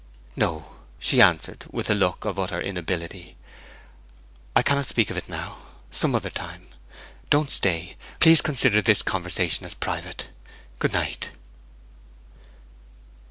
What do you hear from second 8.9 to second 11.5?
conversation as private. Good night.'